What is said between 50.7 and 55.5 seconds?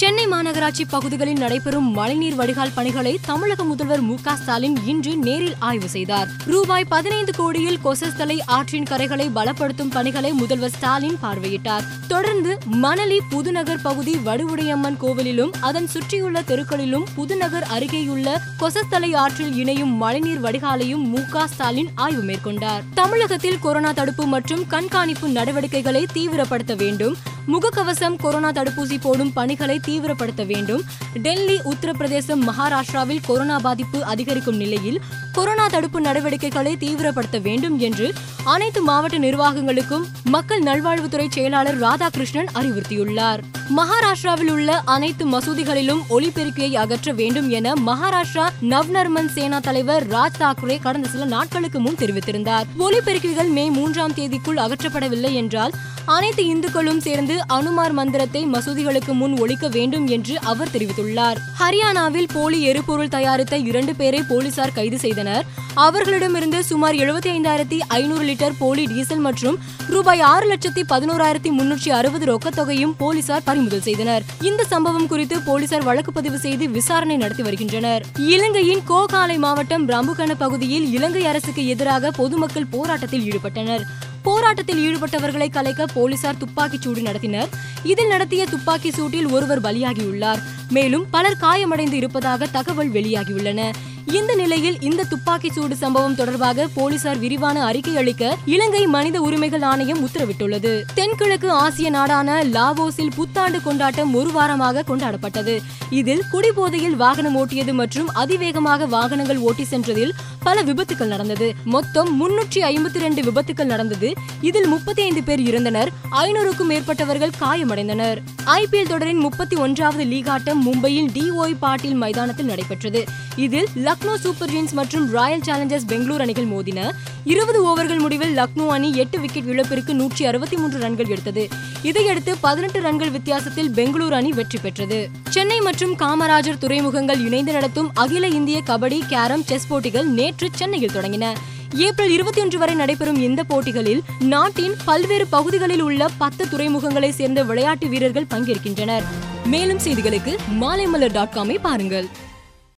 கடந்த சில நாட்களுக்கு முன் தெரிவித்திருந்தார். ஒலிபெருக்கிகள் மே மூன்றாம் தேதிக்குள் அகற்றப்படவில்லை